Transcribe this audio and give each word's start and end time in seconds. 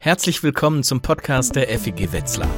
Herzlich 0.00 0.44
willkommen 0.44 0.84
zum 0.84 1.00
Podcast 1.00 1.56
der 1.56 1.76
FEG 1.76 2.12
Wetzlar. 2.12 2.48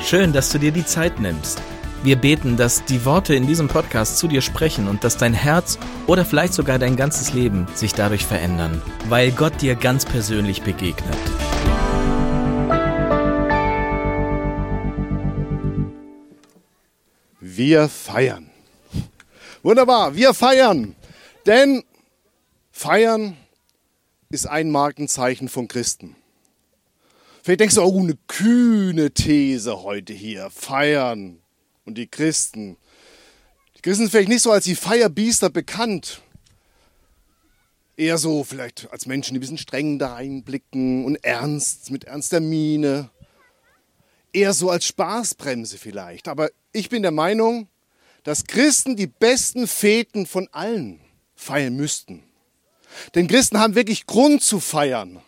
Schön, 0.00 0.32
dass 0.32 0.48
du 0.50 0.60
dir 0.60 0.70
die 0.70 0.84
Zeit 0.86 1.18
nimmst. 1.18 1.60
Wir 2.04 2.14
beten, 2.14 2.56
dass 2.56 2.84
die 2.84 3.04
Worte 3.04 3.34
in 3.34 3.48
diesem 3.48 3.66
Podcast 3.66 4.18
zu 4.18 4.28
dir 4.28 4.40
sprechen 4.40 4.86
und 4.86 5.02
dass 5.02 5.16
dein 5.16 5.34
Herz 5.34 5.76
oder 6.06 6.24
vielleicht 6.24 6.54
sogar 6.54 6.78
dein 6.78 6.94
ganzes 6.94 7.32
Leben 7.32 7.66
sich 7.74 7.94
dadurch 7.94 8.24
verändern, 8.24 8.80
weil 9.08 9.32
Gott 9.32 9.60
dir 9.60 9.74
ganz 9.74 10.04
persönlich 10.04 10.62
begegnet. 10.62 11.18
Wir 17.40 17.88
feiern. 17.88 18.48
Wunderbar, 19.64 20.14
wir 20.14 20.32
feiern. 20.32 20.94
Denn 21.44 21.82
feiern 22.70 23.36
ist 24.28 24.46
ein 24.46 24.70
Markenzeichen 24.70 25.48
von 25.48 25.66
Christen. 25.66 26.14
Vielleicht 27.46 27.60
denkst 27.60 27.76
du, 27.76 27.82
oh, 27.82 28.00
eine 28.00 28.18
kühne 28.26 29.12
These 29.12 29.84
heute 29.84 30.12
hier. 30.12 30.50
Feiern 30.50 31.38
und 31.84 31.96
die 31.96 32.08
Christen. 32.08 32.76
Die 33.76 33.82
Christen 33.82 34.02
sind 34.02 34.10
vielleicht 34.10 34.30
nicht 34.30 34.42
so 34.42 34.50
als 34.50 34.64
die 34.64 34.74
Feierbiester 34.74 35.48
bekannt. 35.48 36.22
Eher 37.96 38.18
so 38.18 38.42
vielleicht 38.42 38.90
als 38.90 39.06
Menschen, 39.06 39.34
die 39.34 39.38
ein 39.38 39.42
bisschen 39.42 39.58
streng 39.58 40.00
da 40.00 40.14
reinblicken 40.14 41.04
und 41.04 41.22
ernst, 41.22 41.92
mit 41.92 42.02
ernster 42.02 42.40
Miene. 42.40 43.10
Eher 44.32 44.52
so 44.52 44.68
als 44.68 44.84
Spaßbremse 44.86 45.78
vielleicht. 45.78 46.26
Aber 46.26 46.50
ich 46.72 46.88
bin 46.88 47.02
der 47.02 47.12
Meinung, 47.12 47.68
dass 48.24 48.46
Christen 48.46 48.96
die 48.96 49.06
besten 49.06 49.68
Feten 49.68 50.26
von 50.26 50.48
allen 50.50 50.98
feiern 51.36 51.76
müssten. 51.76 52.24
Denn 53.14 53.28
Christen 53.28 53.60
haben 53.60 53.76
wirklich 53.76 54.06
Grund 54.06 54.42
zu 54.42 54.58
feiern. 54.58 55.22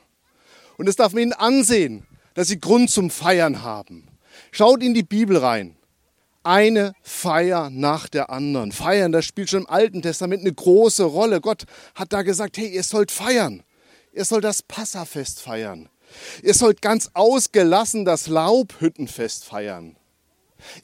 Und 0.79 0.87
das 0.87 0.97
darf 0.97 1.13
man 1.13 1.23
ihnen 1.23 1.33
ansehen, 1.33 2.08
dass 2.39 2.47
sie 2.47 2.61
Grund 2.61 2.89
zum 2.89 3.11
Feiern 3.11 3.65
haben. 3.65 4.07
Schaut 4.53 4.81
in 4.81 4.95
die 4.95 5.03
Bibel 5.03 5.39
rein. 5.39 5.75
Eine 6.45 6.93
Feier 7.03 7.69
nach 7.69 8.09
der 8.09 8.31
anderen. 8.31 8.71
Feiern, 8.71 9.11
das 9.11 9.25
spielt 9.25 9.51
schon 9.51 9.63
im 9.63 9.69
Alten 9.69 10.03
Testament 10.03 10.43
eine 10.43 10.53
große 10.53 11.03
Rolle. 11.03 11.41
Gott 11.41 11.65
hat 11.97 12.13
da 12.13 12.23
gesagt, 12.23 12.57
hey, 12.57 12.69
ihr 12.69 12.85
sollt 12.85 13.11
feiern. 13.11 13.65
Ihr 14.13 14.25
sollt 14.25 14.45
das 14.45 14.63
Passafest 14.63 15.41
feiern. 15.41 15.89
Ihr 16.41 16.55
sollt 16.55 16.81
ganz 16.81 17.11
ausgelassen 17.13 18.05
das 18.05 18.29
Laubhüttenfest 18.29 19.45
feiern. 19.45 19.97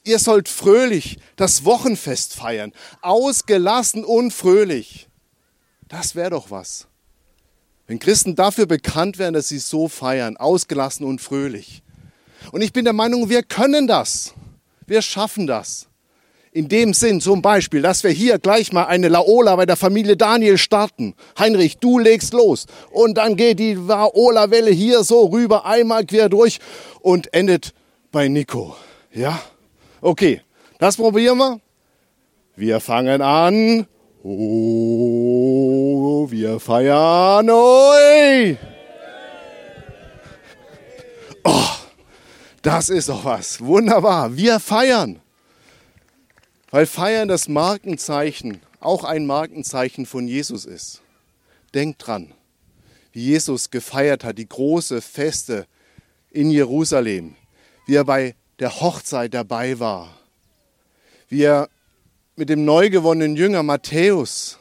Ihr 0.03 0.19
sollt 0.19 0.49
fröhlich 0.49 1.19
das 1.37 1.63
Wochenfest 1.63 2.33
feiern. 2.33 2.73
Ausgelassen 3.01 4.03
und 4.03 4.31
fröhlich. 4.31 5.07
Das 5.87 6.15
wäre 6.15 6.31
doch 6.31 6.51
was. 6.51 6.89
Wenn 7.87 7.99
Christen 7.99 8.35
dafür 8.35 8.65
bekannt 8.65 9.17
wären, 9.19 9.33
dass 9.33 9.49
sie 9.49 9.59
so 9.59 9.87
feiern, 9.87 10.37
ausgelassen 10.37 11.05
und 11.05 11.21
fröhlich. 11.21 11.83
Und 12.51 12.61
ich 12.61 12.73
bin 12.73 12.83
der 12.83 12.93
Meinung, 12.93 13.29
wir 13.29 13.43
können 13.43 13.87
das. 13.87 14.33
Wir 14.87 15.01
schaffen 15.01 15.47
das. 15.47 15.87
In 16.51 16.69
dem 16.69 16.93
Sinn 16.93 17.19
zum 17.19 17.41
Beispiel, 17.41 17.81
dass 17.81 18.03
wir 18.03 18.11
hier 18.11 18.39
gleich 18.39 18.71
mal 18.71 18.85
eine 18.85 19.09
Laola 19.09 19.55
bei 19.57 19.65
der 19.65 19.75
Familie 19.75 20.15
Daniel 20.15 20.57
starten. 20.57 21.13
Heinrich, 21.37 21.77
du 21.79 21.99
legst 21.99 22.33
los. 22.33 22.65
Und 22.91 23.17
dann 23.17 23.35
geht 23.35 23.59
die 23.59 23.73
Laola-Welle 23.73 24.71
hier 24.71 25.03
so 25.03 25.25
rüber, 25.25 25.65
einmal 25.65 26.05
quer 26.05 26.29
durch 26.29 26.59
und 27.01 27.33
endet 27.33 27.73
bei 28.11 28.29
Nico. 28.29 28.77
Ja? 29.11 29.41
Okay, 29.99 30.41
das 30.79 30.95
probieren 30.95 31.37
wir. 31.37 31.59
Wir 32.55 32.79
fangen 32.79 33.21
an. 33.21 33.85
Oh, 34.27 36.25
wir 36.31 36.59
feiern. 36.59 37.47
Oi. 37.47 38.57
Oh, 41.43 41.67
das 42.63 42.89
ist 42.89 43.09
doch 43.09 43.23
was. 43.23 43.61
Wunderbar. 43.61 44.35
Wir 44.35 44.59
feiern. 44.59 45.21
Weil 46.71 46.87
Feiern 46.87 47.27
das 47.27 47.47
Markenzeichen, 47.47 48.61
auch 48.79 49.03
ein 49.03 49.27
Markenzeichen 49.27 50.07
von 50.07 50.27
Jesus 50.27 50.65
ist. 50.65 51.03
Denkt 51.75 52.07
dran, 52.07 52.33
wie 53.11 53.25
Jesus 53.25 53.69
gefeiert 53.69 54.23
hat, 54.23 54.39
die 54.39 54.49
große 54.49 55.03
Feste 55.03 55.67
in 56.31 56.49
Jerusalem, 56.49 57.35
wie 57.85 57.93
er 57.93 58.05
bei 58.05 58.33
der 58.57 58.81
Hochzeit 58.81 59.35
dabei 59.35 59.77
war, 59.79 60.17
wie 61.29 61.43
er 61.43 61.69
mit 62.35 62.49
dem 62.49 62.65
neu 62.65 62.89
gewonnenen 62.89 63.35
Jünger 63.35 63.63
Matthäus 63.63 64.59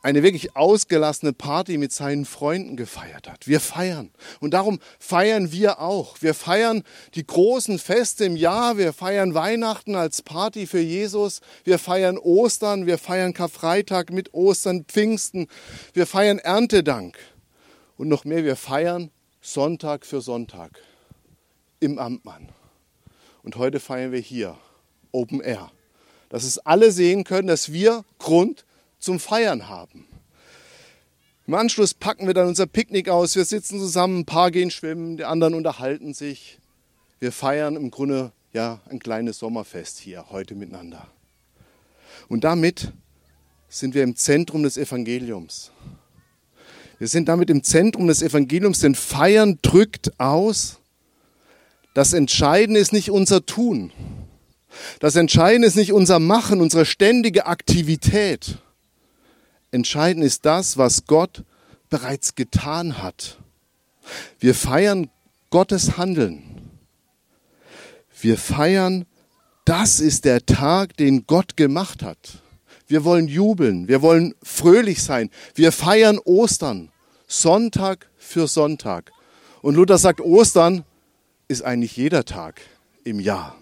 eine 0.00 0.22
wirklich 0.22 0.56
ausgelassene 0.56 1.32
Party 1.32 1.76
mit 1.76 1.92
seinen 1.92 2.24
Freunden 2.24 2.76
gefeiert 2.76 3.28
hat. 3.28 3.48
Wir 3.48 3.58
feiern. 3.60 4.10
Und 4.40 4.54
darum 4.54 4.78
feiern 4.98 5.50
wir 5.50 5.80
auch. 5.80 6.22
Wir 6.22 6.34
feiern 6.34 6.84
die 7.14 7.26
großen 7.26 7.78
Feste 7.80 8.24
im 8.24 8.36
Jahr. 8.36 8.78
Wir 8.78 8.92
feiern 8.92 9.34
Weihnachten 9.34 9.96
als 9.96 10.22
Party 10.22 10.66
für 10.66 10.80
Jesus. 10.80 11.40
Wir 11.64 11.80
feiern 11.80 12.16
Ostern. 12.16 12.86
Wir 12.86 12.96
feiern 12.96 13.34
Karfreitag 13.34 14.10
mit 14.10 14.32
Ostern, 14.34 14.84
Pfingsten. 14.84 15.48
Wir 15.94 16.06
feiern 16.06 16.38
Erntedank. 16.38 17.18
Und 17.96 18.08
noch 18.08 18.24
mehr, 18.24 18.44
wir 18.44 18.56
feiern 18.56 19.10
Sonntag 19.40 20.06
für 20.06 20.20
Sonntag 20.20 20.80
im 21.80 21.98
Amtmann. 21.98 22.48
Und 23.42 23.56
heute 23.56 23.80
feiern 23.80 24.12
wir 24.12 24.20
hier 24.20 24.56
Open 25.10 25.40
Air 25.40 25.72
dass 26.28 26.44
es 26.44 26.58
alle 26.58 26.92
sehen 26.92 27.24
können, 27.24 27.48
dass 27.48 27.72
wir 27.72 28.04
Grund 28.18 28.64
zum 28.98 29.20
Feiern 29.20 29.68
haben. 29.68 30.06
Im 31.46 31.54
Anschluss 31.54 31.94
packen 31.94 32.26
wir 32.26 32.34
dann 32.34 32.48
unser 32.48 32.66
Picknick 32.66 33.08
aus, 33.08 33.34
wir 33.34 33.44
sitzen 33.44 33.78
zusammen, 33.78 34.20
ein 34.20 34.26
paar 34.26 34.50
gehen 34.50 34.70
schwimmen, 34.70 35.16
die 35.16 35.24
anderen 35.24 35.54
unterhalten 35.54 36.12
sich. 36.12 36.58
Wir 37.20 37.32
feiern 37.32 37.76
im 37.76 37.90
Grunde 37.90 38.32
ja 38.52 38.80
ein 38.90 38.98
kleines 38.98 39.38
Sommerfest 39.38 39.98
hier 39.98 40.26
heute 40.30 40.54
miteinander. 40.54 41.06
Und 42.28 42.44
damit 42.44 42.92
sind 43.68 43.94
wir 43.94 44.02
im 44.02 44.14
Zentrum 44.14 44.62
des 44.62 44.76
Evangeliums. 44.76 45.70
Wir 46.98 47.08
sind 47.08 47.28
damit 47.28 47.48
im 47.48 47.62
Zentrum 47.62 48.08
des 48.08 48.22
Evangeliums, 48.22 48.80
denn 48.80 48.94
Feiern 48.94 49.58
drückt 49.62 50.18
aus, 50.20 50.80
das 51.94 52.12
Entscheidende 52.12 52.80
ist 52.80 52.92
nicht 52.92 53.10
unser 53.10 53.46
Tun, 53.46 53.92
das 55.00 55.16
Entscheidende 55.16 55.68
ist 55.68 55.76
nicht 55.76 55.92
unser 55.92 56.18
Machen, 56.18 56.60
unsere 56.60 56.84
ständige 56.84 57.46
Aktivität. 57.46 58.58
Entscheidend 59.70 60.24
ist 60.24 60.44
das, 60.44 60.76
was 60.76 61.06
Gott 61.06 61.44
bereits 61.90 62.34
getan 62.34 63.02
hat. 63.02 63.38
Wir 64.38 64.54
feiern 64.54 65.10
Gottes 65.50 65.96
Handeln. 65.96 66.42
Wir 68.20 68.36
feiern, 68.36 69.06
das 69.64 70.00
ist 70.00 70.24
der 70.24 70.44
Tag, 70.44 70.96
den 70.96 71.26
Gott 71.26 71.56
gemacht 71.56 72.02
hat. 72.02 72.42
Wir 72.86 73.04
wollen 73.04 73.28
jubeln, 73.28 73.86
wir 73.86 74.00
wollen 74.00 74.34
fröhlich 74.42 75.02
sein. 75.02 75.30
Wir 75.54 75.72
feiern 75.72 76.18
Ostern, 76.18 76.90
Sonntag 77.26 78.08
für 78.16 78.48
Sonntag. 78.48 79.12
Und 79.60 79.74
Luther 79.74 79.98
sagt, 79.98 80.20
Ostern 80.20 80.84
ist 81.48 81.62
eigentlich 81.62 81.96
jeder 81.96 82.24
Tag 82.24 82.60
im 83.04 83.20
Jahr. 83.20 83.56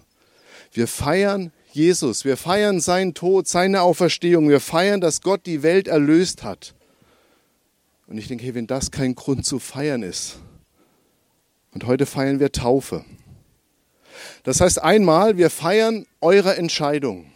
Wir 0.71 0.87
feiern 0.87 1.51
Jesus, 1.71 2.25
wir 2.25 2.37
feiern 2.37 2.79
seinen 2.79 3.13
Tod, 3.13 3.47
seine 3.47 3.81
Auferstehung, 3.81 4.49
wir 4.49 4.59
feiern, 4.59 5.01
dass 5.01 5.21
Gott 5.21 5.45
die 5.45 5.63
Welt 5.63 5.87
erlöst 5.87 6.43
hat. 6.43 6.73
Und 8.07 8.17
ich 8.17 8.27
denke, 8.27 8.45
hey, 8.45 8.55
wenn 8.55 8.67
das 8.67 8.91
kein 8.91 9.15
Grund 9.15 9.45
zu 9.45 9.59
feiern 9.59 10.01
ist. 10.01 10.39
Und 11.73 11.85
heute 11.85 12.05
feiern 12.05 12.39
wir 12.39 12.51
Taufe. 12.51 13.05
Das 14.43 14.61
heißt 14.61 14.81
einmal, 14.81 15.37
wir 15.37 15.49
feiern 15.49 16.05
eure 16.21 16.55
Entscheidung. 16.55 17.29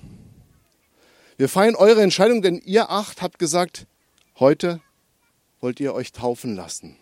Wir 1.38 1.50
feiern 1.50 1.75
eure 1.75 2.02
Entscheidung, 2.02 2.41
denn 2.41 2.62
ihr 2.66 2.90
acht 2.90 3.22
habt 3.22 3.38
gesagt, 3.38 3.86
heute 4.40 4.80
wollt 5.59 5.80
ihr 5.80 5.94
euch 5.94 6.12
taufen 6.12 6.56
lassen. 6.56 6.97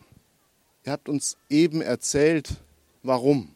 Ihr 0.84 0.92
habt 0.92 1.10
uns 1.10 1.38
eben 1.50 1.82
erzählt, 1.82 2.50
warum. 3.04 3.56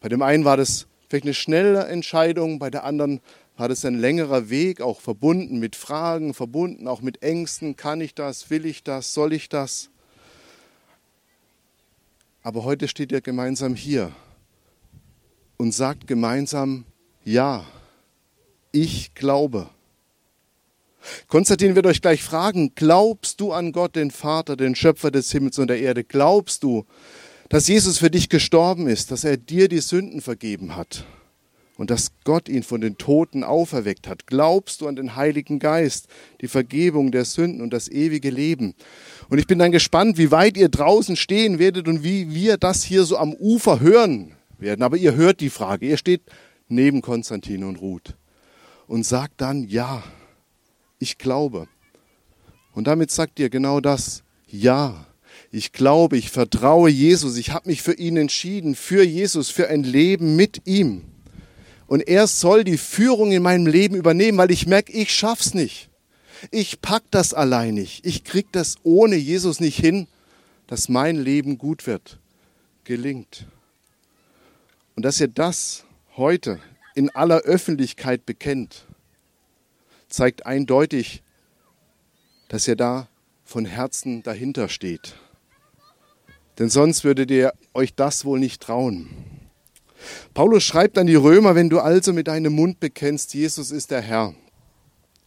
Bei 0.00 0.08
dem 0.08 0.22
einen 0.22 0.44
war 0.44 0.56
das 0.56 0.86
vielleicht 1.12 1.26
eine 1.26 1.34
schnelle 1.34 1.84
Entscheidung, 1.88 2.58
bei 2.58 2.70
der 2.70 2.84
anderen 2.84 3.20
war 3.58 3.68
das 3.68 3.84
ein 3.84 4.00
längerer 4.00 4.48
Weg, 4.48 4.80
auch 4.80 4.98
verbunden 4.98 5.58
mit 5.58 5.76
Fragen, 5.76 6.32
verbunden 6.32 6.88
auch 6.88 7.02
mit 7.02 7.22
Ängsten. 7.22 7.76
Kann 7.76 8.00
ich 8.00 8.14
das? 8.14 8.48
Will 8.48 8.64
ich 8.64 8.82
das? 8.82 9.12
Soll 9.12 9.34
ich 9.34 9.50
das? 9.50 9.90
Aber 12.42 12.64
heute 12.64 12.88
steht 12.88 13.12
ihr 13.12 13.20
gemeinsam 13.20 13.74
hier 13.74 14.10
und 15.58 15.72
sagt 15.72 16.06
gemeinsam, 16.06 16.86
ja, 17.26 17.66
ich 18.70 19.12
glaube. 19.12 19.68
Konstantin 21.28 21.74
wird 21.74 21.84
euch 21.84 22.00
gleich 22.00 22.22
fragen, 22.22 22.72
glaubst 22.74 23.38
du 23.38 23.52
an 23.52 23.72
Gott, 23.72 23.96
den 23.96 24.10
Vater, 24.10 24.56
den 24.56 24.74
Schöpfer 24.74 25.10
des 25.10 25.30
Himmels 25.30 25.58
und 25.58 25.68
der 25.68 25.78
Erde? 25.78 26.04
Glaubst 26.04 26.62
du, 26.62 26.86
dass 27.52 27.68
Jesus 27.68 27.98
für 27.98 28.10
dich 28.10 28.30
gestorben 28.30 28.86
ist, 28.88 29.10
dass 29.10 29.24
er 29.24 29.36
dir 29.36 29.68
die 29.68 29.80
Sünden 29.80 30.22
vergeben 30.22 30.74
hat. 30.74 31.04
und 31.76 31.90
dass 31.90 32.12
Gott 32.24 32.48
ihn 32.48 32.62
von 32.62 32.80
den 32.80 32.96
Toten 32.96 33.44
auferweckt 33.44 34.06
hat? 34.06 34.26
Glaubst 34.26 34.80
du 34.80 34.88
an 34.88 34.96
den 34.96 35.16
Heiligen 35.16 35.58
Geist, 35.58 36.06
die 36.40 36.48
Vergebung 36.48 37.10
der 37.10 37.24
Sünden 37.24 37.60
und 37.60 37.72
das 37.72 37.88
ewige 37.88 38.30
Leben? 38.30 38.74
Und 39.28 39.38
ich 39.38 39.46
bin 39.46 39.58
dann 39.58 39.72
gespannt, 39.72 40.16
wie 40.16 40.30
weit 40.30 40.56
ihr 40.56 40.68
draußen 40.68 41.16
stehen 41.16 41.58
werdet 41.58 41.88
und 41.88 42.04
wie 42.04 42.32
wir 42.34 42.56
das 42.56 42.84
hier 42.84 43.04
so 43.04 43.18
am 43.18 43.34
Ufer 43.34 43.80
hören 43.80 44.34
werden. 44.58 44.82
Aber 44.82 44.96
ihr 44.96 45.14
hört 45.14 45.40
die 45.40 45.50
Frage. 45.50 45.86
Ihr 45.86 45.96
steht 45.96 46.22
neben 46.68 47.02
Konstantin 47.02 47.64
und 47.64 47.76
Ruth 47.76 48.16
und 48.86 49.04
sagt 49.04 49.40
dann, 49.40 49.64
ja, 49.64 50.02
ich 50.98 51.18
glaube. 51.18 51.68
Und 52.72 52.86
damit 52.86 53.10
sagt 53.10 53.40
ihr 53.40 53.50
genau 53.50 53.80
das, 53.80 54.22
ja, 54.46 55.06
ich 55.54 55.72
glaube, 55.72 56.16
ich 56.16 56.30
vertraue 56.30 56.88
Jesus, 56.88 57.36
ich 57.36 57.50
habe 57.50 57.68
mich 57.68 57.82
für 57.82 57.92
ihn 57.92 58.16
entschieden, 58.16 58.74
für 58.74 59.04
Jesus, 59.04 59.50
für 59.50 59.68
ein 59.68 59.84
Leben 59.84 60.34
mit 60.34 60.62
ihm. 60.66 61.04
Und 61.86 62.00
er 62.00 62.26
soll 62.26 62.64
die 62.64 62.78
Führung 62.78 63.32
in 63.32 63.42
meinem 63.42 63.66
Leben 63.66 63.94
übernehmen, 63.94 64.38
weil 64.38 64.50
ich 64.50 64.66
merke, 64.66 64.90
ich 64.92 65.14
schaff's 65.14 65.52
nicht. 65.52 65.90
Ich 66.50 66.80
pack 66.80 67.02
das 67.10 67.34
allein 67.34 67.74
nicht. 67.74 68.06
Ich 68.06 68.24
krieg 68.24 68.46
das 68.52 68.76
ohne 68.82 69.16
Jesus 69.16 69.60
nicht 69.60 69.78
hin, 69.78 70.08
dass 70.68 70.88
mein 70.88 71.16
Leben 71.16 71.58
gut 71.58 71.86
wird, 71.86 72.18
gelingt. 72.84 73.46
Und 74.96 75.04
dass 75.04 75.20
ihr 75.20 75.28
das 75.28 75.84
heute 76.16 76.60
in 76.94 77.10
aller 77.10 77.40
Öffentlichkeit 77.40 78.24
bekennt, 78.24 78.86
zeigt 80.08 80.46
eindeutig, 80.46 81.22
dass 82.48 82.66
ihr 82.66 82.76
da 82.76 83.08
von 83.44 83.66
Herzen 83.66 84.22
dahinter 84.22 84.70
steht. 84.70 85.14
Denn 86.62 86.70
sonst 86.70 87.02
würdet 87.02 87.28
ihr 87.32 87.52
euch 87.74 87.92
das 87.96 88.24
wohl 88.24 88.38
nicht 88.38 88.62
trauen. 88.62 89.10
Paulus 90.32 90.62
schreibt 90.62 90.96
an 90.96 91.08
die 91.08 91.16
Römer, 91.16 91.56
wenn 91.56 91.68
du 91.68 91.80
also 91.80 92.12
mit 92.12 92.28
deinem 92.28 92.52
Mund 92.52 92.78
bekennst, 92.78 93.34
Jesus 93.34 93.72
ist 93.72 93.90
der 93.90 94.00
Herr. 94.00 94.32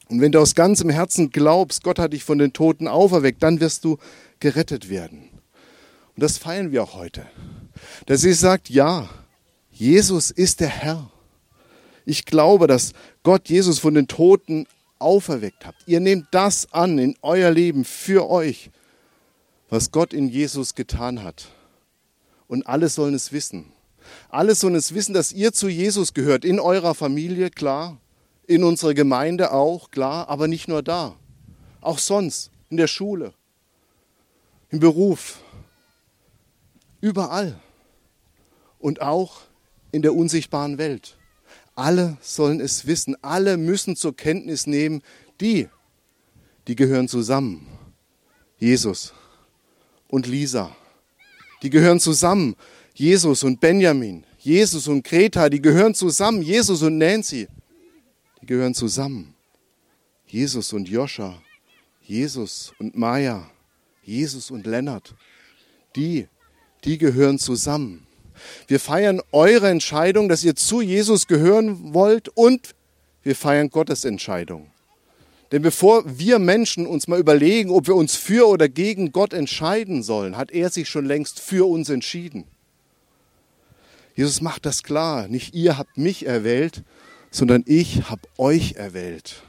Und 0.08 0.22
wenn 0.22 0.32
du 0.32 0.40
aus 0.40 0.56
ganzem 0.56 0.90
Herzen 0.90 1.32
glaubst, 1.32 1.84
Gott 1.84 2.00
hat 2.00 2.14
dich 2.14 2.24
von 2.24 2.38
den 2.38 2.54
Toten 2.54 2.88
auferweckt, 2.88 3.44
dann 3.44 3.60
wirst 3.60 3.84
du 3.84 3.98
gerettet 4.40 4.90
werden. 4.90 5.28
Und 6.16 6.24
das 6.24 6.38
feiern 6.38 6.72
wir 6.72 6.82
auch 6.82 6.94
heute. 6.94 7.26
Dass 8.06 8.24
ihr 8.24 8.34
sagt, 8.34 8.70
ja, 8.70 9.10
Jesus 9.72 10.32
ist 10.32 10.62
der 10.62 10.70
Herr. 10.70 11.12
Ich 12.06 12.24
glaube, 12.24 12.66
dass 12.68 12.94
Gott 13.24 13.50
Jesus 13.50 13.80
von 13.80 13.94
den 13.94 14.08
Toten 14.08 14.68
auferweckt 15.00 15.66
hat. 15.66 15.76
Ihr 15.86 16.00
nehmt 16.00 16.28
das 16.32 16.72
an 16.72 16.98
in 16.98 17.18
euer 17.22 17.52
Leben 17.52 17.84
für 17.84 18.30
euch, 18.30 18.72
was 19.70 19.92
Gott 19.92 20.14
in 20.14 20.30
Jesus 20.30 20.76
getan 20.76 21.24
hat. 21.24 21.48
Und 22.48 22.68
alle 22.68 22.90
sollen 22.90 23.14
es 23.14 23.32
wissen. 23.32 23.72
Alle 24.30 24.54
sollen 24.54 24.76
es 24.76 24.94
wissen, 24.94 25.14
dass 25.14 25.32
ihr 25.32 25.52
zu 25.52 25.68
Jesus 25.68 26.14
gehört, 26.14 26.46
in 26.46 26.60
eurer 26.60 26.94
Familie, 26.94 27.50
klar, 27.50 28.00
in 28.46 28.64
unserer 28.64 28.94
Gemeinde 28.94 29.52
auch, 29.52 29.90
klar, 29.90 30.30
aber 30.30 30.48
nicht 30.48 30.68
nur 30.68 30.84
da. 30.84 31.16
Auch 31.82 31.98
sonst, 31.98 32.52
in 32.70 32.78
der 32.78 32.88
Schule, 32.88 33.34
im 34.70 34.80
Beruf, 34.80 35.40
überall. 37.02 37.60
Und 38.78 39.02
auch 39.02 39.42
in 39.92 40.04
der 40.04 40.14
unsichtbaren 40.14 40.78
Welt. 40.78 41.18
Alle 41.74 42.18
sollen 42.22 42.60
es 42.60 42.86
wissen. 42.86 43.16
Alle 43.24 43.58
müssen 43.58 43.96
zur 43.96 44.16
Kenntnis 44.16 44.68
nehmen, 44.68 45.02
die, 45.42 45.70
die 46.68 46.76
gehören 46.76 47.08
zusammen. 47.08 47.66
Jesus 48.60 49.14
und 50.08 50.28
Lisa, 50.28 50.76
die 51.62 51.70
gehören 51.70 52.00
zusammen. 52.00 52.56
Jesus 52.94 53.44
und 53.44 53.60
Benjamin, 53.60 54.26
Jesus 54.40 54.88
und 54.88 55.04
Greta, 55.04 55.50
die 55.50 55.62
gehören 55.62 55.94
zusammen. 55.94 56.42
Jesus 56.42 56.82
und 56.82 56.98
Nancy, 56.98 57.48
die 58.42 58.46
gehören 58.46 58.74
zusammen. 58.74 59.34
Jesus 60.28 60.72
und 60.74 60.88
Joscha, 60.88 61.42
Jesus 62.02 62.74
und 62.80 62.96
Maya, 62.96 63.50
Jesus 64.04 64.52
und 64.52 64.66
Lennart, 64.66 65.16
die, 65.96 66.28
die 66.84 66.98
gehören 66.98 67.40
zusammen. 67.40 68.06
Wir 68.68 68.80
feiern 68.80 69.22
eure 69.32 69.70
Entscheidung, 69.70 70.30
dass 70.30 70.44
ihr 70.44 70.56
zu 70.56 70.82
Jesus 70.82 71.28
gehören 71.28 71.94
wollt 71.94 72.30
und 72.30 72.76
wir 73.24 73.36
feiern 73.36 73.70
Gottes 73.70 74.06
Entscheidung. 74.06 74.70
Denn 75.52 75.62
bevor 75.62 76.04
wir 76.06 76.40
Menschen 76.40 76.88
uns 76.88 77.08
mal 77.08 77.20
überlegen, 77.20 77.70
ob 77.70 77.88
wir 77.88 77.96
uns 77.96 78.16
für 78.16 78.48
oder 78.48 78.68
gegen 78.68 79.12
Gott 79.12 79.34
entscheiden 79.34 80.04
sollen, 80.04 80.38
hat 80.38 80.52
er 80.52 80.70
sich 80.70 80.90
schon 80.90 81.06
längst 81.06 81.40
für 81.40 81.70
uns 81.70 81.90
entschieden. 81.90 82.46
Jesus 84.16 84.42
macht 84.42 84.66
das 84.66 84.82
klar. 84.82 85.28
Nicht 85.28 85.54
ihr 85.54 85.78
habt 85.78 85.98
mich 85.98 86.26
erwählt, 86.26 86.84
sondern 87.32 87.64
ich 87.68 88.10
habe 88.10 88.22
euch 88.38 88.74
erwählt. 88.74 89.44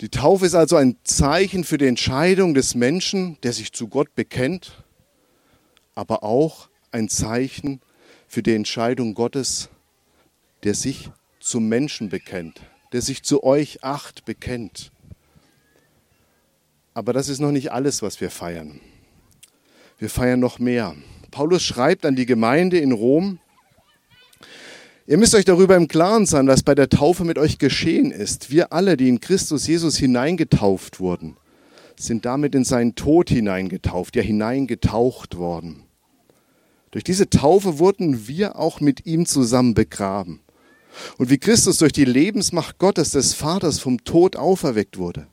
Die 0.00 0.08
Taufe 0.08 0.46
ist 0.46 0.54
also 0.54 0.76
ein 0.76 0.96
Zeichen 1.04 1.62
für 1.62 1.78
die 1.78 1.86
Entscheidung 1.86 2.54
des 2.54 2.74
Menschen, 2.74 3.38
der 3.44 3.52
sich 3.52 3.72
zu 3.72 3.86
Gott 3.86 4.14
bekennt, 4.16 4.82
aber 5.94 6.24
auch 6.24 6.68
ein 6.90 7.08
Zeichen 7.08 7.80
für 8.26 8.42
die 8.42 8.54
Entscheidung 8.54 9.14
Gottes, 9.14 9.68
der 10.64 10.74
sich 10.74 11.10
zum 11.38 11.68
Menschen 11.68 12.08
bekennt, 12.08 12.62
der 12.92 13.02
sich 13.02 13.22
zu 13.22 13.42
euch 13.42 13.82
acht 13.82 14.24
bekennt. 14.24 14.92
Aber 16.94 17.12
das 17.12 17.28
ist 17.28 17.40
noch 17.40 17.52
nicht 17.52 17.72
alles, 17.72 18.02
was 18.02 18.20
wir 18.20 18.30
feiern. 18.30 18.80
Wir 19.98 20.10
feiern 20.10 20.40
noch 20.40 20.58
mehr. 20.58 20.94
Paulus 21.30 21.62
schreibt 21.62 22.04
an 22.04 22.16
die 22.16 22.26
Gemeinde 22.26 22.78
in 22.78 22.92
Rom, 22.92 23.38
Ihr 25.04 25.18
müsst 25.18 25.34
euch 25.34 25.44
darüber 25.44 25.76
im 25.76 25.88
Klaren 25.88 26.26
sein, 26.26 26.46
was 26.46 26.62
bei 26.62 26.76
der 26.76 26.88
Taufe 26.88 27.24
mit 27.24 27.36
euch 27.36 27.58
geschehen 27.58 28.12
ist. 28.12 28.52
Wir 28.52 28.72
alle, 28.72 28.96
die 28.96 29.08
in 29.08 29.18
Christus 29.18 29.66
Jesus 29.66 29.96
hineingetauft 29.96 31.00
wurden, 31.00 31.36
sind 31.98 32.24
damit 32.24 32.54
in 32.54 32.64
seinen 32.64 32.94
Tod 32.94 33.28
hineingetauft, 33.28 34.14
ja 34.14 34.22
hineingetaucht 34.22 35.36
worden. 35.36 35.82
Durch 36.92 37.02
diese 37.02 37.28
Taufe 37.28 37.78
wurden 37.78 38.28
wir 38.28 38.56
auch 38.58 38.80
mit 38.80 39.04
ihm 39.04 39.26
zusammen 39.26 39.74
begraben. 39.74 40.40
Und 41.18 41.30
wie 41.30 41.38
Christus 41.38 41.78
durch 41.78 41.92
die 41.92 42.04
Lebensmacht 42.04 42.78
Gottes 42.78 43.10
des 43.10 43.34
Vaters 43.34 43.78
vom 43.78 44.04
Tod 44.04 44.36
auferweckt 44.36 44.98
wurde, 44.98 45.26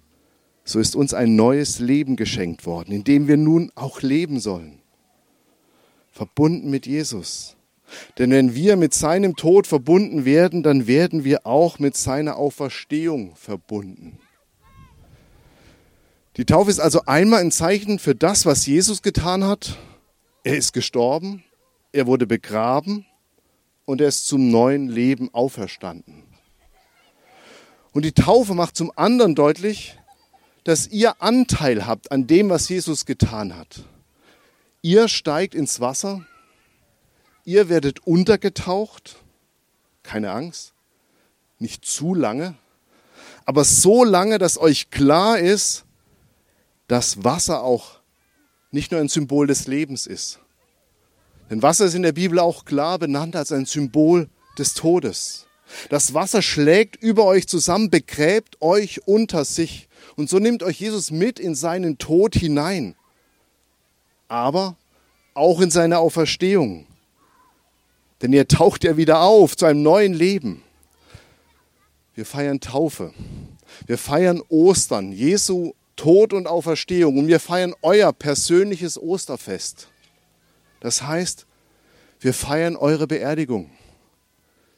so 0.63 0.79
ist 0.79 0.95
uns 0.95 1.13
ein 1.13 1.35
neues 1.35 1.79
Leben 1.79 2.15
geschenkt 2.15 2.65
worden, 2.65 2.91
in 2.91 3.03
dem 3.03 3.27
wir 3.27 3.37
nun 3.37 3.71
auch 3.75 4.01
leben 4.01 4.39
sollen. 4.39 4.79
Verbunden 6.11 6.69
mit 6.69 6.85
Jesus. 6.85 7.55
Denn 8.17 8.31
wenn 8.31 8.53
wir 8.53 8.75
mit 8.75 8.93
seinem 8.93 9.35
Tod 9.35 9.65
verbunden 9.65 10.25
werden, 10.25 10.61
dann 10.61 10.85
werden 10.85 11.23
wir 11.23 11.47
auch 11.47 11.79
mit 11.79 11.97
seiner 11.97 12.37
Auferstehung 12.37 13.35
verbunden. 13.35 14.19
Die 16.37 16.45
Taufe 16.45 16.69
ist 16.69 16.79
also 16.79 17.01
einmal 17.05 17.41
ein 17.41 17.51
Zeichen 17.51 17.99
für 17.99 18.15
das, 18.15 18.45
was 18.45 18.65
Jesus 18.65 19.01
getan 19.01 19.43
hat. 19.43 19.77
Er 20.43 20.55
ist 20.55 20.73
gestorben, 20.73 21.43
er 21.91 22.05
wurde 22.05 22.27
begraben 22.27 23.05
und 23.89 24.01
er 24.01 24.07
ist 24.09 24.27
zum 24.27 24.51
neuen 24.51 24.87
Leben 24.87 25.33
auferstanden. 25.33 26.21
Und 27.91 28.05
die 28.05 28.11
Taufe 28.11 28.53
macht 28.53 28.77
zum 28.77 28.91
anderen 28.95 29.33
deutlich, 29.33 29.97
dass 30.63 30.85
ihr 30.89 31.23
Anteil 31.23 31.87
habt 31.87 32.11
an 32.11 32.27
dem, 32.27 32.51
was 32.51 32.69
Jesus 32.69 33.07
getan 33.07 33.57
hat. 33.57 33.81
Ihr 34.83 35.07
steigt 35.07 35.55
ins 35.55 35.79
Wasser, 35.79 36.23
ihr 37.45 37.67
werdet 37.67 38.05
untergetaucht, 38.05 39.15
keine 40.03 40.33
Angst, 40.33 40.73
nicht 41.57 41.83
zu 41.83 42.13
lange, 42.13 42.53
aber 43.43 43.63
so 43.63 44.03
lange, 44.03 44.37
dass 44.37 44.59
euch 44.59 44.91
klar 44.91 45.39
ist, 45.39 45.83
dass 46.87 47.23
Wasser 47.23 47.63
auch 47.63 48.01
nicht 48.69 48.91
nur 48.91 49.01
ein 49.01 49.09
Symbol 49.09 49.47
des 49.47 49.65
Lebens 49.65 50.05
ist, 50.05 50.39
denn 51.49 51.61
Wasser 51.61 51.85
ist 51.85 51.95
in 51.95 52.03
der 52.03 52.11
Bibel 52.11 52.39
auch 52.39 52.65
klar 52.65 52.99
benannt 52.99 53.35
als 53.35 53.51
ein 53.51 53.65
Symbol 53.65 54.29
des 54.57 54.73
Todes. 54.73 55.47
Das 55.89 56.13
Wasser 56.13 56.41
schlägt 56.41 56.95
über 57.01 57.25
euch 57.25 57.47
zusammen, 57.47 57.89
begräbt 57.89 58.61
euch 58.61 59.07
unter 59.07 59.45
sich. 59.45 59.87
Und 60.15 60.29
so 60.29 60.39
nimmt 60.39 60.63
euch 60.63 60.79
Jesus 60.79 61.11
mit 61.11 61.39
in 61.39 61.55
seinen 61.55 61.97
Tod 61.97 62.35
hinein. 62.35 62.95
Aber 64.27 64.75
auch 65.33 65.61
in 65.61 65.71
seine 65.71 65.99
Auferstehung. 65.99 66.85
Denn 68.21 68.33
ihr 68.33 68.47
taucht 68.47 68.83
ja 68.83 68.97
wieder 68.97 69.21
auf 69.21 69.55
zu 69.55 69.65
einem 69.65 69.81
neuen 69.81 70.13
Leben. 70.13 70.61
Wir 72.15 72.25
feiern 72.25 72.59
Taufe. 72.59 73.13
Wir 73.85 73.97
feiern 73.97 74.41
Ostern, 74.49 75.11
Jesu 75.11 75.73
Tod 75.95 76.33
und 76.33 76.47
Auferstehung. 76.47 77.17
Und 77.17 77.27
wir 77.27 77.39
feiern 77.39 77.73
euer 77.81 78.11
persönliches 78.11 79.01
Osterfest. 79.01 79.87
Das 80.79 81.03
heißt, 81.03 81.45
wir 82.21 82.33
feiern 82.33 82.75
eure 82.75 83.07
Beerdigung. 83.07 83.69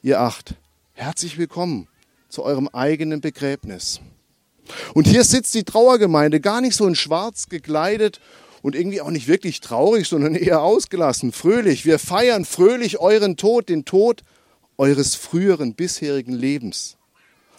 Ihr 0.01 0.19
acht, 0.19 0.55
herzlich 0.93 1.37
willkommen 1.37 1.87
zu 2.27 2.43
eurem 2.43 2.67
eigenen 2.69 3.21
Begräbnis. 3.21 4.01
Und 4.93 5.05
hier 5.05 5.23
sitzt 5.23 5.53
die 5.53 5.63
Trauergemeinde 5.63 6.39
gar 6.39 6.61
nicht 6.61 6.75
so 6.75 6.87
in 6.87 6.95
schwarz 6.95 7.49
gekleidet 7.49 8.19
und 8.63 8.75
irgendwie 8.75 9.01
auch 9.01 9.11
nicht 9.11 9.27
wirklich 9.27 9.59
traurig, 9.59 10.07
sondern 10.07 10.33
eher 10.33 10.61
ausgelassen, 10.61 11.31
fröhlich. 11.31 11.85
Wir 11.85 11.99
feiern 11.99 12.45
fröhlich 12.45 12.99
euren 12.99 13.37
Tod, 13.37 13.69
den 13.69 13.85
Tod 13.85 14.23
eures 14.77 15.13
früheren 15.15 15.75
bisherigen 15.75 16.33
Lebens, 16.33 16.97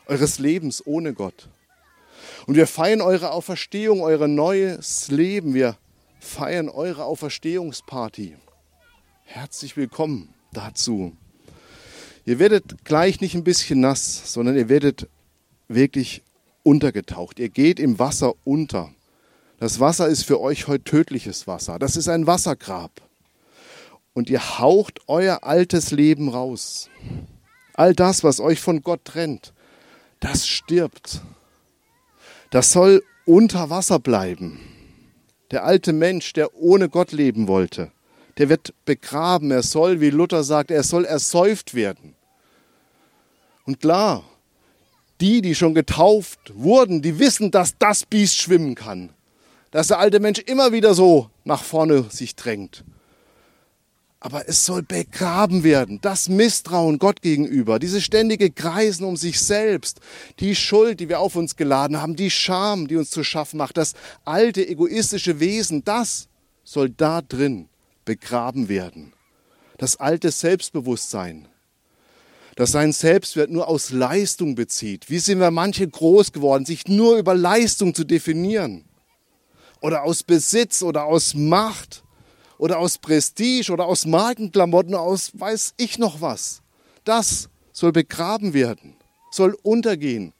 eures 0.06 0.40
Lebens 0.40 0.84
ohne 0.84 1.12
Gott. 1.12 1.48
Und 2.46 2.56
wir 2.56 2.66
feiern 2.66 3.02
eure 3.02 3.30
Auferstehung, 3.30 4.00
euer 4.00 4.26
neues 4.26 5.08
Leben. 5.08 5.54
Wir 5.54 5.76
feiern 6.22 6.68
eure 6.68 7.04
Auferstehungsparty. 7.04 8.36
Herzlich 9.24 9.76
willkommen 9.76 10.32
dazu. 10.52 11.16
Ihr 12.24 12.38
werdet 12.38 12.84
gleich 12.84 13.20
nicht 13.20 13.34
ein 13.34 13.44
bisschen 13.44 13.80
nass, 13.80 14.32
sondern 14.32 14.56
ihr 14.56 14.68
werdet 14.68 15.08
wirklich 15.68 16.22
untergetaucht. 16.62 17.40
Ihr 17.40 17.48
geht 17.48 17.80
im 17.80 17.98
Wasser 17.98 18.34
unter. 18.44 18.90
Das 19.58 19.80
Wasser 19.80 20.06
ist 20.06 20.24
für 20.24 20.40
euch 20.40 20.68
heute 20.68 20.84
tödliches 20.84 21.46
Wasser. 21.48 21.78
Das 21.78 21.96
ist 21.96 22.08
ein 22.08 22.26
Wassergrab. 22.26 23.02
Und 24.14 24.30
ihr 24.30 24.60
haucht 24.60 25.00
euer 25.08 25.42
altes 25.42 25.90
Leben 25.90 26.28
raus. 26.28 26.88
All 27.74 27.94
das, 27.94 28.22
was 28.22 28.38
euch 28.38 28.60
von 28.60 28.82
Gott 28.82 29.04
trennt, 29.04 29.52
das 30.20 30.46
stirbt. 30.46 31.20
Das 32.50 32.72
soll 32.72 33.02
unter 33.24 33.70
Wasser 33.70 33.98
bleiben. 33.98 34.60
Der 35.52 35.64
alte 35.64 35.92
Mensch, 35.92 36.32
der 36.32 36.54
ohne 36.56 36.88
Gott 36.88 37.12
leben 37.12 37.46
wollte, 37.46 37.92
der 38.38 38.48
wird 38.48 38.74
begraben. 38.86 39.50
Er 39.50 39.62
soll, 39.62 40.00
wie 40.00 40.10
Luther 40.10 40.42
sagt, 40.42 40.70
er 40.70 40.82
soll 40.82 41.04
ersäuft 41.04 41.74
werden. 41.74 42.16
Und 43.66 43.80
klar, 43.80 44.24
die, 45.20 45.42
die 45.42 45.54
schon 45.54 45.74
getauft 45.74 46.52
wurden, 46.54 47.02
die 47.02 47.18
wissen, 47.18 47.50
dass 47.50 47.76
das 47.78 48.04
Biest 48.06 48.38
schwimmen 48.38 48.74
kann. 48.74 49.10
Dass 49.70 49.88
der 49.88 49.98
alte 49.98 50.20
Mensch 50.20 50.40
immer 50.40 50.72
wieder 50.72 50.94
so 50.94 51.30
nach 51.44 51.62
vorne 51.62 52.04
sich 52.10 52.34
drängt. 52.34 52.82
Aber 54.24 54.48
es 54.48 54.64
soll 54.64 54.84
begraben 54.84 55.64
werden. 55.64 55.98
Das 56.00 56.28
Misstrauen 56.28 57.00
Gott 57.00 57.22
gegenüber, 57.22 57.80
diese 57.80 58.00
ständige 58.00 58.52
Kreisen 58.52 59.04
um 59.04 59.16
sich 59.16 59.40
selbst, 59.40 59.98
die 60.38 60.54
Schuld, 60.54 61.00
die 61.00 61.08
wir 61.08 61.18
auf 61.18 61.34
uns 61.34 61.56
geladen 61.56 62.00
haben, 62.00 62.14
die 62.14 62.30
Scham, 62.30 62.86
die 62.86 62.94
uns 62.94 63.10
zu 63.10 63.24
schaffen 63.24 63.56
macht, 63.56 63.76
das 63.76 63.94
alte 64.24 64.64
egoistische 64.64 65.40
Wesen, 65.40 65.82
das 65.82 66.28
soll 66.62 66.88
da 66.88 67.20
drin 67.20 67.68
begraben 68.04 68.68
werden. 68.68 69.12
Das 69.76 69.96
alte 69.96 70.30
Selbstbewusstsein, 70.30 71.48
das 72.54 72.70
seinen 72.70 72.92
Selbstwert 72.92 73.50
nur 73.50 73.66
aus 73.66 73.90
Leistung 73.90 74.54
bezieht. 74.54 75.10
Wie 75.10 75.18
sind 75.18 75.40
wir 75.40 75.50
manche 75.50 75.88
groß 75.88 76.30
geworden, 76.30 76.64
sich 76.64 76.86
nur 76.86 77.16
über 77.16 77.34
Leistung 77.34 77.92
zu 77.92 78.04
definieren? 78.04 78.84
Oder 79.80 80.04
aus 80.04 80.22
Besitz 80.22 80.80
oder 80.80 81.06
aus 81.06 81.34
Macht 81.34 82.04
oder 82.62 82.78
aus 82.78 82.96
Prestige 82.98 83.72
oder 83.72 83.86
aus 83.86 84.06
Markenklamotten, 84.06 84.94
aus 84.94 85.32
weiß 85.34 85.74
ich 85.78 85.98
noch 85.98 86.20
was. 86.20 86.62
Das 87.02 87.48
soll 87.72 87.90
begraben 87.90 88.54
werden, 88.54 88.94
soll 89.32 89.58
untergehen. 89.64 90.32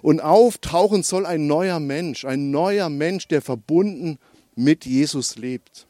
Und 0.00 0.22
auftauchen 0.22 1.02
soll 1.02 1.26
ein 1.26 1.46
neuer 1.46 1.78
Mensch, 1.78 2.24
ein 2.24 2.50
neuer 2.50 2.88
Mensch, 2.88 3.28
der 3.28 3.42
verbunden 3.42 4.18
mit 4.56 4.86
Jesus 4.86 5.36
lebt. 5.36 5.86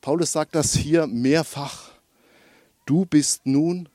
Paulus 0.00 0.30
sagt 0.30 0.54
das 0.54 0.72
hier 0.72 1.08
mehrfach. 1.08 1.90
Du 2.86 3.06
bist 3.06 3.44
nun 3.44 3.88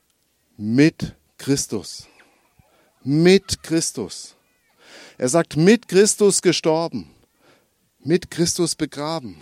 mit 0.58 1.14
Christus. 1.38 2.06
Mit 3.02 3.62
Christus. 3.62 4.36
Er 5.16 5.30
sagt, 5.30 5.56
mit 5.56 5.88
Christus 5.88 6.42
gestorben, 6.42 7.08
mit 8.00 8.30
Christus 8.30 8.74
begraben 8.74 9.40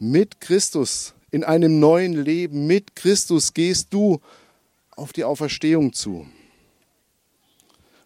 mit 0.00 0.40
Christus 0.40 1.14
in 1.30 1.44
einem 1.44 1.78
neuen 1.78 2.12
Leben, 2.14 2.66
mit 2.66 2.96
Christus 2.96 3.52
gehst 3.54 3.92
du 3.92 4.20
auf 4.90 5.12
die 5.12 5.24
Auferstehung 5.24 5.92
zu. 5.92 6.26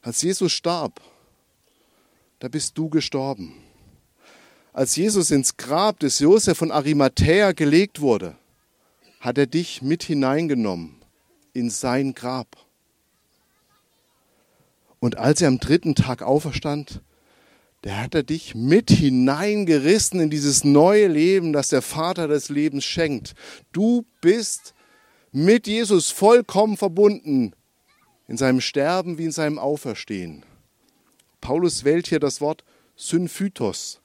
Als 0.01 0.23
Jesus 0.23 0.53
starb, 0.53 1.01
da 2.41 2.49
bist 2.49 2.77
du 2.77 2.89
gestorben. 2.89 3.55
Als 4.73 4.97
Jesus 4.97 5.31
ins 5.31 5.57
Grab 5.57 6.01
des 6.01 6.19
Josef 6.19 6.59
von 6.59 6.73
Arimathäa 6.73 7.53
gelegt 7.53 8.01
wurde, 8.01 8.37
hat 9.21 9.39
er 9.39 9.47
dich 9.47 9.83
mit 9.83 10.03
hineingenommen 10.03 10.97
in 11.53 11.71
sein 11.71 12.15
Grab. 12.15 12.57
Und 14.99 15.19
als 15.19 15.41
er 15.41 15.49
am 15.49 15.61
dritten 15.61 15.95
Tag 15.95 16.23
auferstand, 16.23 17.01
der 17.85 18.01
hat 18.01 18.15
er 18.15 18.23
dich 18.23 18.55
mit 18.55 18.91
hineingerissen 18.91 20.21
in 20.21 20.31
dieses 20.31 20.63
neue 20.63 21.09
Leben, 21.09 21.53
das 21.53 21.69
der 21.69 21.83
Vater 21.83 22.29
des 22.29 22.49
Lebens 22.49 22.85
schenkt. 22.85 23.35
Du 23.73 24.05
bist 24.21 24.75
mit 25.33 25.67
Jesus 25.67 26.11
vollkommen 26.11 26.77
verbunden 26.77 27.55
in 28.29 28.37
seinem 28.37 28.61
Sterben 28.61 29.19
wie 29.19 29.25
in 29.25 29.33
seinem 29.33 29.59
Auferstehen. 29.59 30.45
Paulus 31.41 31.85
wählt 31.85 32.07
hier 32.07 32.21
das 32.21 32.41
Wort 32.41 32.65
Synphytos. 32.95 34.01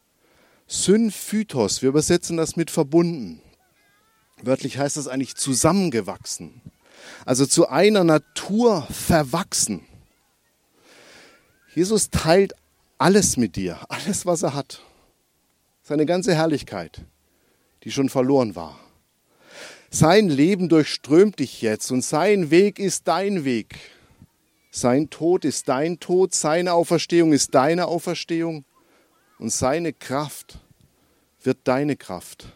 Synphytos, 0.65 1.81
wir 1.81 1.89
übersetzen 1.89 2.35
das 2.35 2.55
mit 2.55 2.71
verbunden. 2.71 3.41
Wörtlich 4.41 4.77
heißt 4.77 4.97
das 4.97 5.07
eigentlich 5.07 5.35
zusammengewachsen. 5.35 6.61
Also 7.25 7.45
zu 7.45 7.69
einer 7.69 8.03
Natur 8.03 8.87
verwachsen. 8.89 9.85
Jesus 11.73 12.09
teilt 12.09 12.53
alles 12.97 13.37
mit 13.37 13.55
dir, 13.55 13.79
alles, 13.89 14.25
was 14.25 14.43
er 14.43 14.53
hat. 14.53 14.81
Seine 15.83 16.05
ganze 16.05 16.35
Herrlichkeit, 16.35 17.01
die 17.83 17.91
schon 17.91 18.09
verloren 18.09 18.55
war. 18.55 18.79
Sein 19.89 20.27
Leben 20.27 20.67
durchströmt 20.67 21.39
dich 21.39 21.61
jetzt 21.61 21.91
und 21.91 22.03
sein 22.03 22.51
Weg 22.51 22.79
ist 22.79 23.07
dein 23.07 23.45
Weg. 23.45 23.77
Sein 24.69 25.09
Tod 25.09 25.45
ist 25.45 25.69
dein 25.69 25.99
Tod, 25.99 26.35
seine 26.35 26.73
Auferstehung 26.73 27.31
ist 27.31 27.55
deine 27.55 27.87
Auferstehung 27.87 28.65
und 29.39 29.49
seine 29.51 29.93
Kraft 29.93 30.59
wird 31.41 31.59
deine 31.63 31.95
Kraft. 31.95 32.53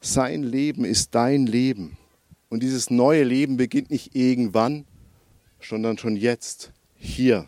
Sein 0.00 0.42
Leben 0.42 0.84
ist 0.84 1.14
dein 1.14 1.46
Leben. 1.46 1.96
Und 2.48 2.62
dieses 2.62 2.90
neue 2.90 3.22
Leben 3.22 3.56
beginnt 3.56 3.90
nicht 3.90 4.16
irgendwann, 4.16 4.84
sondern 5.60 5.98
schon 5.98 6.16
jetzt, 6.16 6.72
hier 6.96 7.46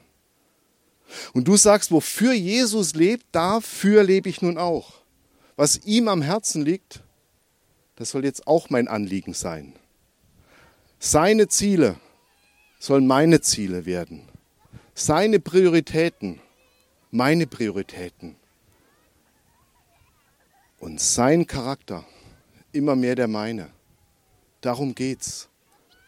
und 1.33 1.49
du 1.49 1.57
sagst, 1.57 1.91
wofür 1.91 2.33
Jesus 2.33 2.95
lebt, 2.95 3.27
dafür 3.33 4.03
lebe 4.05 4.29
ich 4.29 4.43
nun 4.43 4.59
auch. 4.59 4.95
Was 5.57 5.85
ihm 5.85 6.09
am 6.09 6.23
Herzen 6.23 6.63
liegt, 6.63 7.03
das 7.97 8.11
soll 8.11 8.25
jetzt 8.25 8.47
auch 8.47 8.71
mein 8.71 8.89
Anliegen 8.89 9.35
sein. 9.35 9.75
Seine 10.99 11.49
Ziele 11.49 11.97
sollen 12.79 13.07
meine 13.07 13.41
Ziele 13.41 13.87
werden. 13.87 14.29
Seine 14.95 15.41
Prioritäten, 15.41 16.41
meine 17.11 17.47
Prioritäten. 17.47 18.37
Und 20.79 21.01
sein 21.01 21.47
Charakter 21.47 22.05
immer 22.73 22.97
mehr 22.97 23.15
der 23.15 23.29
meine. 23.29 23.71
Darum 24.61 24.95
geht's. 24.95 25.49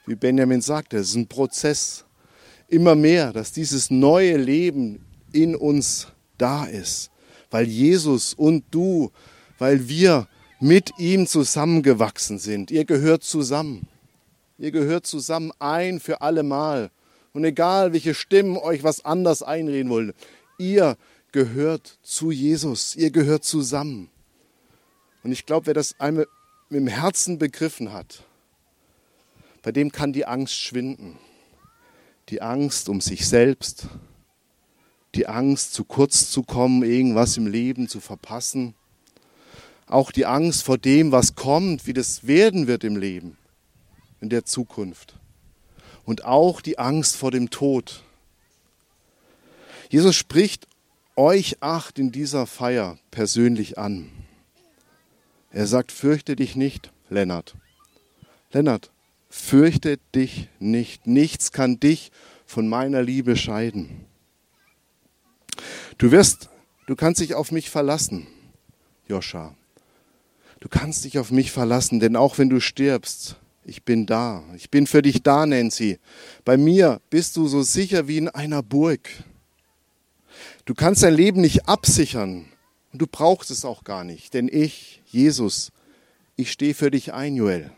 Wie 0.07 0.17
Benjamin 0.17 0.61
sagte, 0.61 0.99
es 0.99 1.11
ist 1.11 1.15
ein 1.15 1.29
Prozess 1.29 2.05
immer 2.69 2.95
mehr, 2.95 3.33
dass 3.33 3.53
dieses 3.53 3.91
neue 3.91 4.37
Leben 4.37 5.05
in 5.33 5.55
uns 5.55 6.09
da 6.39 6.65
ist, 6.65 7.11
weil 7.51 7.67
Jesus 7.67 8.35
und 8.35 8.65
du, 8.71 9.11
weil 9.59 9.89
wir 9.89 10.29
mit 10.61 10.99
ihm 10.99 11.27
zusammengewachsen 11.27 12.39
sind. 12.39 12.71
Ihr 12.71 12.85
gehört 12.85 13.23
zusammen. 13.23 13.87
Ihr 14.59 14.71
gehört 14.71 15.07
zusammen 15.07 15.53
ein 15.59 16.01
für 16.01 16.21
alle 16.21 16.43
Mal. 16.43 16.91
Und 17.33 17.45
egal, 17.45 17.93
welche 17.93 18.15
Stimmen 18.15 18.57
euch 18.57 18.85
was 18.85 19.05
anders 19.05 19.43
einreden 19.43 19.91
wollen, 19.91 20.13
ihr 20.59 20.97
gehört 21.33 21.99
zu 22.03 22.31
Jesus. 22.31 22.95
Ihr 22.95 23.11
gehört 23.11 23.45
zusammen. 23.45 24.09
Und 25.25 25.33
ich 25.33 25.45
glaube, 25.45 25.67
wer 25.67 25.75
das 25.75 25.99
einmal 25.99 26.29
im 26.71 26.87
Herzen 26.87 27.39
begriffen 27.39 27.93
hat, 27.93 28.23
bei 29.63 29.73
dem 29.73 29.91
kann 29.91 30.13
die 30.13 30.27
Angst 30.27 30.55
schwinden 30.55 31.19
die 32.29 32.43
Angst 32.43 32.89
um 32.89 33.01
sich 33.01 33.27
selbst, 33.29 33.89
die 35.15 35.27
Angst, 35.27 35.75
zu 35.75 35.85
kurz 35.85 36.31
zu 36.31 36.43
kommen, 36.43 36.83
irgendwas 36.83 37.37
im 37.37 37.47
Leben 37.47 37.89
zu 37.89 38.01
verpassen, 38.01 38.75
auch 39.87 40.11
die 40.11 40.27
Angst 40.27 40.63
vor 40.63 40.79
dem, 40.79 41.13
was 41.13 41.35
kommt, 41.35 41.87
wie 41.87 41.93
das 41.93 42.27
werden 42.27 42.67
wird 42.67 42.85
im 42.85 42.97
Leben, 42.97 43.37
in 44.21 44.29
der 44.29 44.45
Zukunft 44.45 45.15
und 46.05 46.25
auch 46.25 46.61
die 46.61 46.79
Angst 46.79 47.17
vor 47.17 47.31
dem 47.31 47.51
Tod. 47.51 48.03
Jesus 49.91 50.17
spricht 50.17 50.67
euch 51.17 51.63
acht 51.63 51.99
in 51.99 52.11
dieser 52.11 52.47
Feier 52.47 52.99
persönlich 53.11 53.79
an. 53.79 54.11
Er 55.51 55.67
sagt, 55.67 55.93
fürchte 55.93 56.35
dich 56.35 56.57
nicht, 56.57 56.91
Lennart. 57.09 57.55
Lennart, 58.51 58.91
Fürchte 59.37 59.99
dich 60.15 60.49
nicht, 60.61 61.09
nichts 61.09 61.51
kann 61.51 61.81
dich 61.81 62.13
von 62.47 62.69
meiner 62.69 63.03
Liebe 63.03 63.37
scheiden. 63.37 64.07
Du 65.99 66.13
wirst, 66.13 66.51
du 66.87 66.95
kannst 66.95 67.21
dich 67.21 67.35
auf 67.35 67.51
mich 67.51 67.69
verlassen, 67.69 68.29
Joscha. 69.09 69.57
Du 70.61 70.69
kannst 70.69 71.05
dich 71.05 71.19
auf 71.19 71.33
mich 71.33 71.51
verlassen, 71.51 71.99
denn 71.99 72.15
auch 72.15 72.39
wenn 72.39 72.49
du 72.49 72.61
stirbst, 72.61 73.37
Ich 73.65 73.83
bin 73.83 74.07
da. 74.07 74.45
Ich 74.55 74.71
bin 74.71 74.87
für 74.87 75.03
dich 75.03 75.23
da, 75.23 75.45
Nancy. 75.45 75.99
Bei 76.45 76.57
mir 76.57 77.01
bist 77.11 77.37
du 77.37 77.49
so 77.49 77.63
sicher 77.63 78.07
wie 78.07 78.19
in 78.19 78.29
einer 78.29 78.63
Burg. 78.63 79.11
Du 80.65 80.75
kannst 80.75 81.03
dein 81.03 81.15
Leben 81.15 81.41
nicht 81.41 81.69
absichern 81.69 82.47
und 82.93 83.03
du 83.03 83.07
brauchst 83.09 83.51
es 83.51 83.65
auch 83.65 83.83
gar 83.83 84.05
nicht, 84.05 84.33
denn 84.33 84.49
ich, 84.49 85.03
Jesus, 85.07 85.73
ich 86.37 86.53
stehe 86.53 86.75
für 86.75 86.93
dich 86.93 87.13
ein, 87.13 87.35
Joel. 87.35 87.73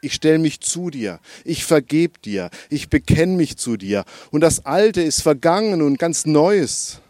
Ich 0.00 0.14
stelle 0.14 0.38
mich 0.38 0.60
zu 0.60 0.90
dir, 0.90 1.18
ich 1.44 1.64
vergeb 1.64 2.22
dir, 2.22 2.50
ich 2.70 2.88
bekenne 2.88 3.36
mich 3.36 3.56
zu 3.56 3.76
dir 3.76 4.04
und 4.30 4.40
das 4.42 4.64
Alte 4.64 5.02
ist 5.02 5.22
vergangen 5.22 5.82
und 5.82 5.98
ganz 5.98 6.24
Neues 6.24 7.00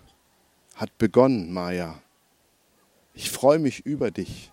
hat 0.75 0.97
begonnen, 0.97 1.52
Maja. 1.52 2.00
Ich 3.12 3.30
freue 3.30 3.59
mich 3.59 3.85
über 3.85 4.11
dich, 4.11 4.50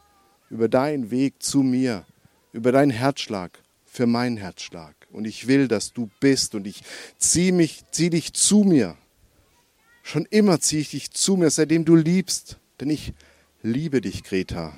über 0.50 0.68
deinen 0.68 1.12
Weg 1.12 1.36
zu 1.42 1.60
mir, 1.60 2.06
über 2.52 2.72
deinen 2.72 2.92
Herzschlag 2.92 3.62
für 3.96 4.06
meinen 4.08 4.38
Herzschlag. 4.38 4.96
Und 5.12 5.26
ich 5.26 5.48
will, 5.48 5.68
dass 5.68 5.94
du 5.94 6.10
bist 6.20 6.54
und 6.54 6.68
ich 6.68 6.84
ziehe 7.18 7.54
mich, 7.54 7.86
zieh 7.92 8.10
dich 8.10 8.34
zu 8.34 8.64
mir. 8.64 8.98
Schon 10.04 10.26
immer 10.30 10.60
ziehe 10.60 10.82
ich 10.82 10.90
dich 10.92 11.12
zu 11.12 11.38
mir, 11.38 11.50
seitdem 11.50 11.86
du 11.86 11.96
liebst. 11.96 12.58
Denn 12.80 12.90
ich 12.90 13.14
liebe 13.64 14.02
dich, 14.02 14.24
Greta. 14.24 14.78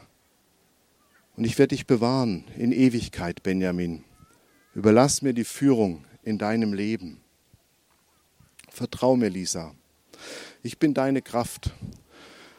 Und 1.38 1.44
ich 1.44 1.60
werde 1.60 1.76
dich 1.76 1.86
bewahren 1.86 2.44
in 2.58 2.72
Ewigkeit, 2.72 3.44
Benjamin. 3.44 4.04
Überlass 4.74 5.22
mir 5.22 5.34
die 5.34 5.44
Führung 5.44 6.04
in 6.24 6.40
deinem 6.40 6.74
Leben. 6.74 7.22
Vertrau 8.70 9.16
mir, 9.16 9.30
Lisa. 9.30 9.74
Ich 10.64 10.80
bin 10.80 10.96
deine 10.96 11.22
Kraft. 11.22 11.72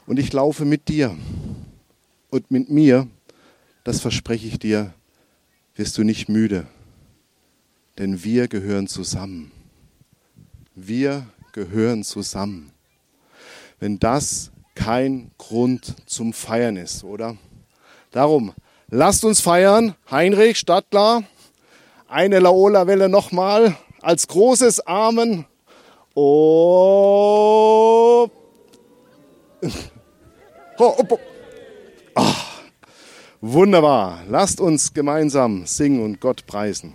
Und 0.07 0.19
ich 0.19 0.33
laufe 0.33 0.65
mit 0.65 0.89
dir. 0.89 1.17
Und 2.31 2.51
mit 2.53 2.71
mir, 2.71 3.09
das 3.83 4.01
verspreche 4.01 4.47
ich 4.47 4.61
dir, 4.61 4.95
wirst 5.75 5.99
du 5.99 6.05
nicht 6.05 6.29
müde, 6.29 6.67
denn 7.99 8.23
wir 8.23 8.47
gehören 8.47 8.87
zusammen. 8.87 9.51
Wir 10.75 11.27
gehören 11.53 12.05
zusammen. 12.05 12.71
Wenn 13.81 13.99
das 13.99 14.53
kein 14.75 15.33
Grund 15.37 15.97
zum 16.07 16.33
Feiern 16.33 16.77
ist, 16.77 17.03
oder? 17.03 17.37
Darum, 18.11 18.55
lasst 18.91 19.25
uns 19.25 19.41
feiern. 19.41 19.95
Heinrich, 20.11 20.59
Stadtler, 20.59 21.23
eine 22.09 22.41
Laola-Welle 22.41 23.09
nochmal 23.09 23.77
als 24.03 24.29
großes 24.29 24.87
Amen. 24.87 25.47
Oh. 26.21 28.29
oh, 30.79 30.79
oh, 30.79 31.19
oh. 32.17 32.35
Wunderbar. 33.41 34.25
Lasst 34.29 34.61
uns 34.61 34.93
gemeinsam 34.93 35.65
singen 35.65 36.03
und 36.03 36.21
Gott 36.21 36.45
preisen. 36.47 36.95